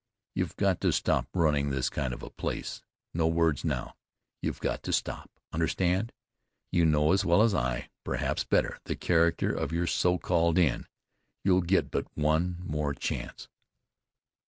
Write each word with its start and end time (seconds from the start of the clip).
You've 0.33 0.55
got 0.55 0.81
to 0.81 0.91
stop 0.91 1.27
running 1.31 1.69
this 1.69 1.87
kind 1.87 2.11
of 2.11 2.23
a 2.23 2.31
place. 2.31 2.81
No 3.13 3.27
words, 3.27 3.63
now, 3.63 3.95
you've 4.41 4.59
got 4.59 4.81
to 4.81 4.91
stop. 4.91 5.29
Understand? 5.53 6.11
You 6.71 6.85
know 6.85 7.11
as 7.11 7.23
well 7.23 7.43
as 7.43 7.53
I, 7.53 7.91
perhaps 8.03 8.43
better, 8.43 8.79
the 8.85 8.95
character 8.95 9.51
of 9.53 9.71
your 9.71 9.85
so 9.85 10.17
called 10.17 10.57
inn. 10.57 10.87
You'll 11.43 11.61
get 11.61 11.91
but 11.91 12.07
one 12.15 12.57
more 12.63 12.95
chance." 12.95 13.47